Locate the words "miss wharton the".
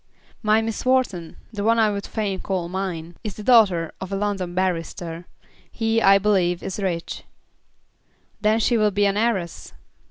0.63-1.63